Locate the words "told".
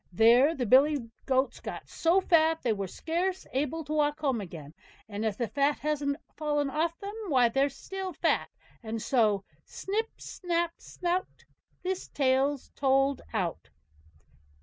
12.75-13.21